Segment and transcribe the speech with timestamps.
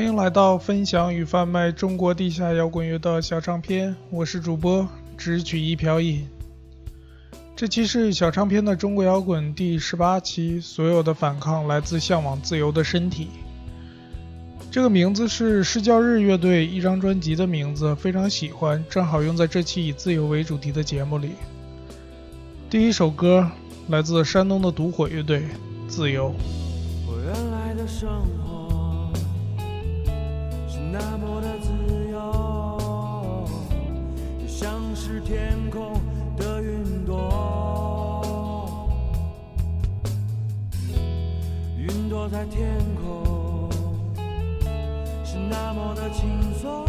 [0.00, 4.88] 欢迎来到分享与贩卖中国地下摇滚乐的小唱片，我是主播
[5.18, 6.26] 只取一瓢饮。
[7.54, 13.28] 这期是小唱片的中国摇滚第十八期，所有的反抗来自向往自由的身体。
[14.70, 21.32] 这个名字是施教日乐队一张专辑的名字，非常喜欢，正好用在这期以自由为主题的节目里。
[22.70, 23.46] 第一首歌
[23.88, 25.40] 来自山东的独火乐队，
[25.88, 26.30] 《自由》。
[27.06, 28.59] 我原来的生活
[30.92, 31.70] 那么的自
[32.10, 33.46] 由，
[34.40, 35.92] 就像是天空
[36.36, 38.90] 的云朵，
[41.78, 42.68] 云朵在天
[43.00, 43.70] 空
[45.24, 46.28] 是那么的轻
[46.60, 46.84] 松，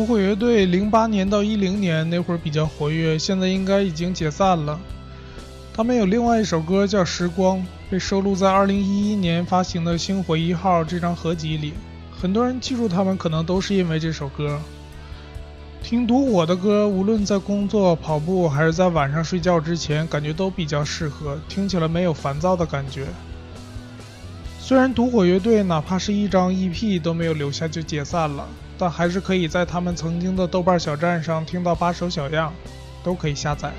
[0.00, 4.80] 独火乐队零八年到一零年那会儿比较活跃，现在应该已经解散了。
[5.74, 7.58] 他们有另外一首歌叫《时光》，
[7.90, 11.74] 被收录在二零一一年发行的《星火一号》这张合集里。
[12.18, 14.58] 很多人记住他们，可能都是因为这首歌。
[15.82, 23.04] 听独火的歌，无论在工作、跑步还是在晚上睡觉之前，感觉都比较适合，听起来没有烦躁的感觉。
[24.58, 28.48] 虽然独火乐队哪怕是一张 EP 都没有留下就解散了，
[28.80, 32.50] 但还是可以在他们曾经的豆瓣小站上听到八首小样，
[33.04, 33.70] 都可以下载。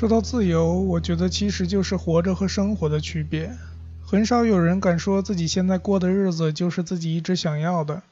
[0.00, 3.54] 说到自由，我觉得其实就是活着和生活的区别。
[4.00, 8.02] 很少有人敢说自己现在过的日子就是自己一直想要的。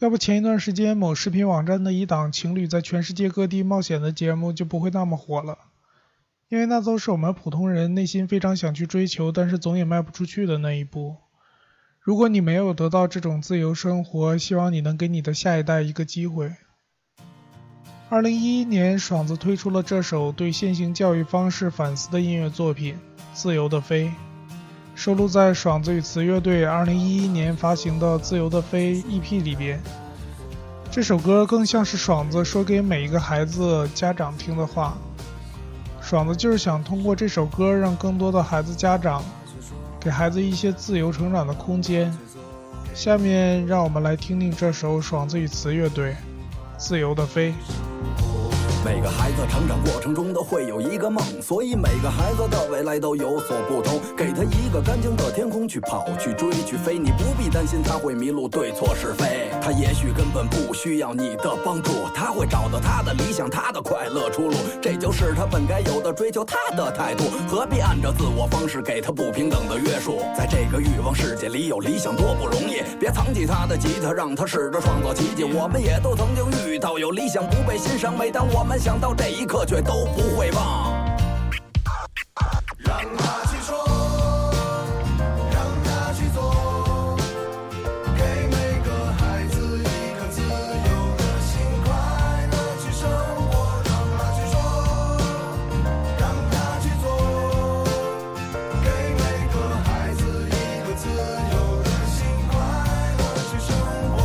[0.00, 5.56] 要不前一段时间某视频网站的一档情侣在全世界各地冒险的节目就不会那么火了，
[6.48, 11.18] 因为那都是我们普通人内心非常想去追求，但是总也迈不出去的那一步。
[12.00, 16.56] 如果你没有得到这种自由生活，希望你能给你的下一代一个机会。
[18.14, 22.94] 二零一一年，爽子推出了这首对现行教育方式反思的音乐作品
[23.34, 24.04] 《自由的飞》，
[24.94, 29.82] 收录在爽子与词乐队二零一一年发行的《自由的飞》EP 里边。
[30.92, 34.96] 这首歌更像是爽子说给每一个孩子家长听的话。
[36.00, 39.24] 爽子就是想通过这首歌，让更多的孩子家长
[39.98, 42.16] 给孩子一些自由成长的空间。
[42.94, 46.12] 下面让我们来听听这首爽子与词乐队
[46.78, 47.50] 《自由的飞》。
[48.02, 48.33] Bye.
[48.84, 53.98] 每个孩子成长过程中都会有一个梦，所以每个孩子的未来都有所不同。
[54.14, 59.48] 给他一个干净的天空去跑、去追、去飞，你不必担心他会迷路对错是非。
[59.62, 64.56] 他也许根本不需要你的帮助，他会找到他的理想、他的快乐出路。
[64.82, 67.24] 这就是他本该有的追求，他的态度。
[67.48, 70.18] 何必按照自我方式给他不平等的约束？
[70.36, 75.42] 在这个欲望世界里有理想多不容易，别藏起他的吉他，让他试着创造奇迹。
[75.42, 80.92] 我们也都曾经遇到有理想不被欣赏，每当我们想到这一刻，却都不会忘。
[82.78, 83.72] 让他去说，
[85.50, 87.16] 让他去做，
[88.16, 89.82] 给每个孩子一
[90.18, 90.46] 颗自由
[91.16, 91.54] 的心，
[91.84, 91.88] 快
[92.50, 93.08] 乐去生
[93.48, 93.52] 活。
[93.84, 94.54] 让他去说，
[96.18, 97.06] 让他去做，
[98.82, 99.22] 给每
[99.54, 100.50] 个孩子一
[100.86, 102.52] 个自由的心，快
[103.18, 103.68] 乐去生
[104.12, 104.18] 活。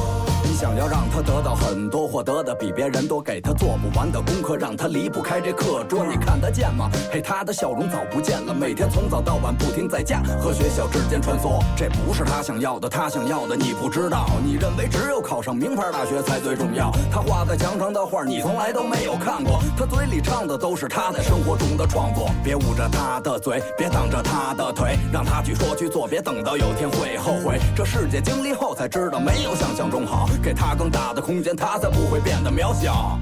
[0.44, 6.04] 你想要让他得到很多，获得的比别人多，给他做不完的功课，让他离不开这课桌。
[6.04, 6.90] 你看得见吗？
[7.12, 11.64] 嘿，他的笑容早不见了，每天从早到晚不停在家和学校之间穿梭。
[11.78, 14.26] 这不是他想要的，他想要的你不知道。
[14.44, 16.92] 你认为只有考上名牌大学才最重要？
[17.12, 22.32] 他画在墙上的画你从来都没有看过，他嘴里唱的都是他在生活中的创作。
[22.44, 27.60] 别捂着他的嘴，别挡着他的腿，让他去说去做，别等到有天会后悔。
[27.76, 30.28] 这世界经历后才知道，没有想象中好。
[30.42, 33.20] 给他更大的空间，他才不不会变得渺小。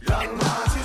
[0.00, 0.75] 让他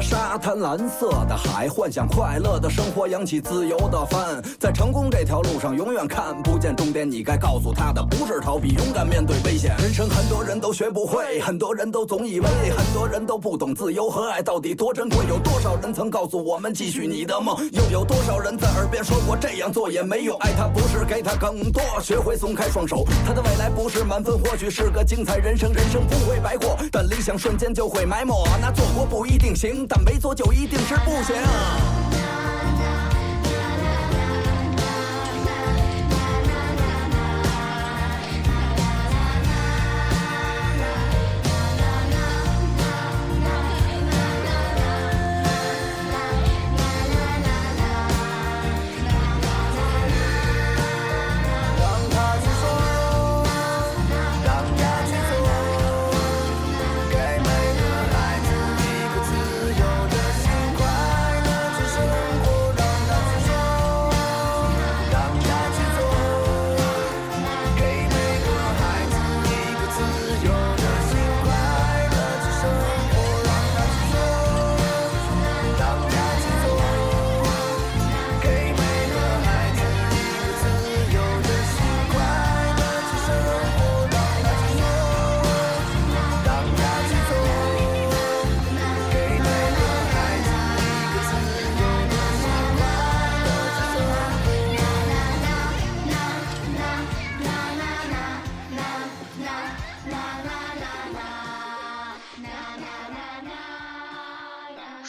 [0.00, 4.42] 沙滩，蓝色的海，幻想快乐的生活，扬起自由的帆。
[4.58, 7.10] 在成功这条路上，永远看不见终点。
[7.10, 9.76] 你该告诉他的不是逃避，勇敢面对危险。
[9.78, 15.18] 人生很多人都学不会，很多人都总以为，很多人都不懂自由和爱到底多珍贵。
[15.28, 17.56] 有多少人曾告诉我们继续你的梦？
[17.72, 20.36] 又有多少人在耳边说过这样做也没用？
[20.38, 23.04] 爱他不是给他更多，学会松开双手。
[23.26, 25.70] 他的未来不是满分，或许是个精彩人生。
[25.72, 28.34] 人生不会白过，但理想瞬间就会埋没。
[28.60, 31.89] 那做过不一定行，但没做就一定是不行。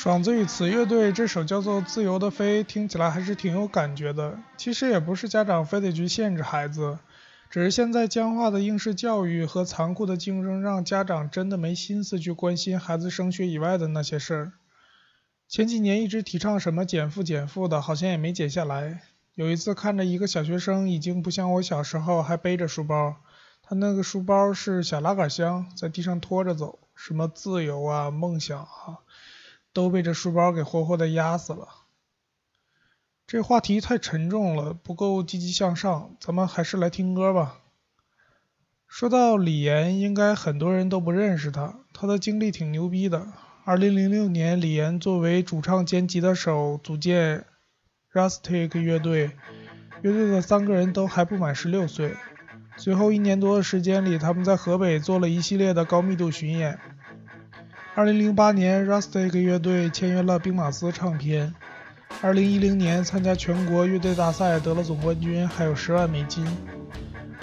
[0.01, 4.39] 爽子与词乐队这首叫做《自由的飞》，听起来还是挺有感觉的。
[4.57, 6.97] 其实也不是家长非得去限制孩子，
[7.51, 14.53] 只是现在僵化的应试教育和残酷的竞争，让家长真的没心思去关心孩子升学以外的那些事儿。
[15.47, 19.03] 前几年一直提倡什么减负减负的，好像也没减下来。
[19.35, 23.17] 有一次看着一个小学生已经不像我小时候还背着书包，
[23.61, 28.99] 他他那个书包是小拉杆箱，在地上拖着走，什么自由啊、梦想啊，
[29.73, 31.67] 都被这书包给活活的压死了。
[33.27, 37.59] 这话题太沉重了，不够积极向上，咱们还是来听歌吧。
[38.87, 43.31] 说到李岩，应该很多人都不认识他，他的经历挺牛逼的。
[43.63, 47.45] 二零零六年，李岩作为主唱兼吉他手组建
[48.11, 49.31] Rustic 乐队，
[50.01, 52.17] 乐队的三个人都还不满十六岁。
[52.75, 56.77] 随后一年多的时间里，他们在河北做了一系列的高密度巡演。
[57.93, 61.53] 二零零八年，Rustic 乐队签约了兵马司唱片。
[62.21, 66.45] 二零一零年，参加全国乐队大赛得了总冠军，还有十万美金。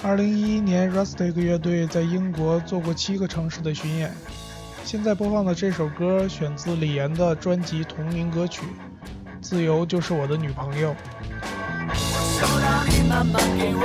[0.03, 4.11] 二零一一年，Rustic 乐队在英国做过七个城市的巡演。
[4.85, 8.63] 现在播放的这首歌选自李岩的专辑同名歌曲
[9.43, 10.91] 《自由就是我的女朋友》。
[12.41, 13.85] 收到你妈妈给我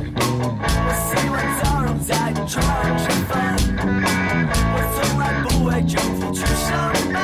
[0.00, 0.05] 的，
[0.38, 0.42] 我
[0.92, 2.12] 喜欢早上在
[2.46, 3.34] 床上吃饭，
[4.72, 7.16] 我从来不为政府去上班，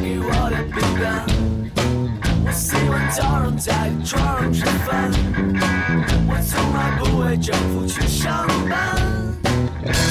[0.00, 1.24] 给我的饼干，
[2.44, 5.10] 我喜欢早上在床上吃饭，
[6.28, 8.96] 我从来不为政府去上班，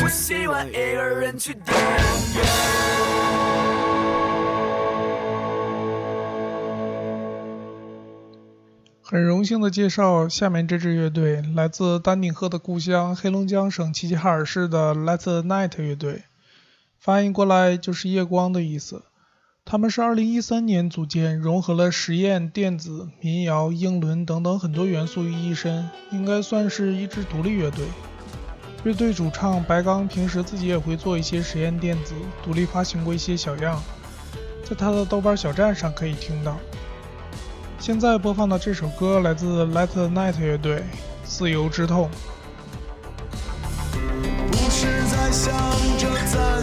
[0.03, 2.43] 我喜欢一个人去电影院。
[9.03, 16.23] 很荣幸的介绍下面这支乐队，来自丹顶鹤的故乡黑龙江省齐齐哈尔市的 Let the Night 乐队，
[16.97, 19.03] 翻译过来就是夜光的意思。
[19.63, 27.85] 他们是2013年组建，融合了实验、电子、民谣、英伦等等很多元素于一身，应该算是一支独立乐队。
[28.83, 32.13] 乐队主唱白刚平时自己也会做一些实验电子，
[32.43, 33.81] 独立发行过一些小样，
[34.67, 36.57] 在他的豆瓣小站上可以听到。
[37.79, 40.75] 现在播放的这首歌来自 Let the Night 乐队，
[41.23, 42.09] 《自由之痛》。
[44.51, 45.53] 不是在想
[45.97, 46.60] 着在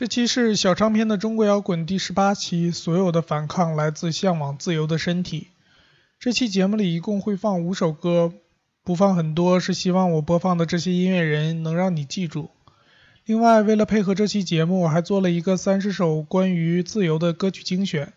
[0.00, 5.48] 这期是小唱片的中国摇滚第十八期，所有的反抗来自向往自由的身体。
[6.18, 8.32] 这期节目里一共会放五首歌，
[8.82, 12.48] 不放很多是希望我播放的这些音乐人能让你记住。
[13.26, 18.14] 另外，为了配合这期节目，我还做了一个三十首关于自由的歌曲精选，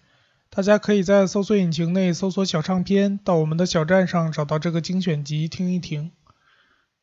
[0.50, 6.12] 大家可以在搜索引擎内搜索“小唱片”，到我们的小站上找到这个精选集听一听。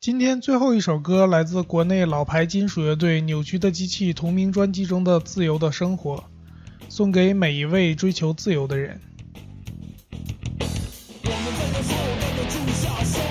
[0.01, 6.15] 今天最后一首歌来自国内老牌金属乐队扭曲的机器同名专辑中的《自由的生活》，
[6.89, 8.99] 送给每一位追求自由的人。
[11.23, 13.30] 我们在这操场之下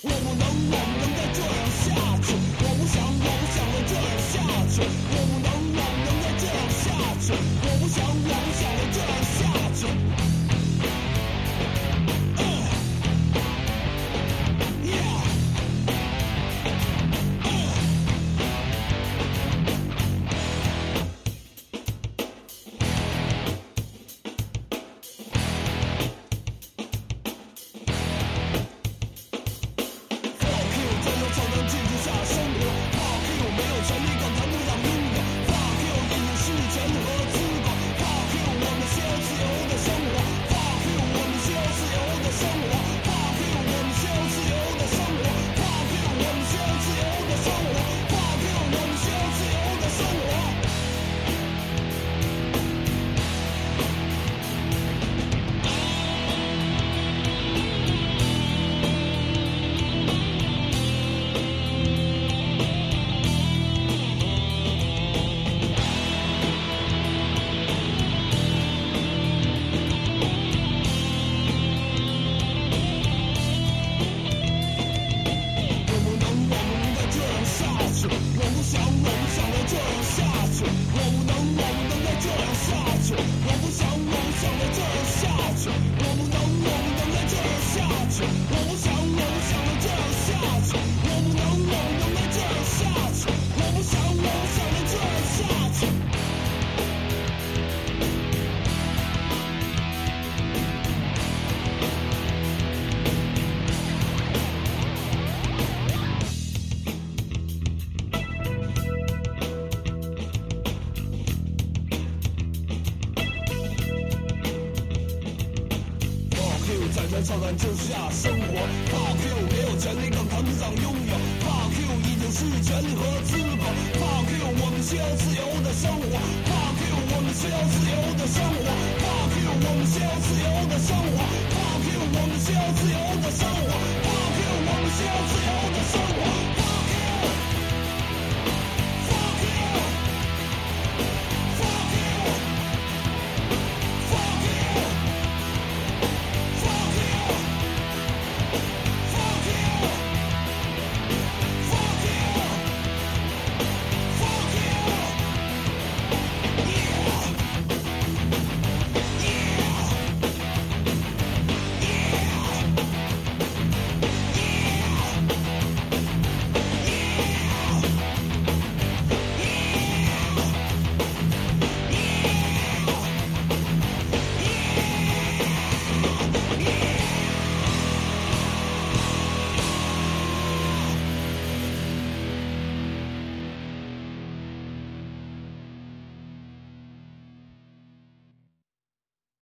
[117.31, 118.59] 生活。
[118.91, 121.13] Fuck you，没有权利更谈不上拥有。
[121.41, 123.63] Fuck you，已经失去权利和资格。
[123.99, 126.03] Fuck you，我们需要自由的生活。
[126.45, 128.67] Fuck you，我们需要自由的生活。
[129.01, 131.23] Fuck you，我们需要自由的生活。
[131.55, 133.90] Fuck you，我们需要自由的生活。